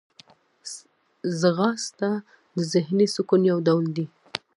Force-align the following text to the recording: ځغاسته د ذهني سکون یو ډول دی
ځغاسته 1.39 2.11
د 2.55 2.57
ذهني 2.73 3.07
سکون 3.15 3.41
یو 3.51 3.57
ډول 3.67 3.85
دی 3.97 4.05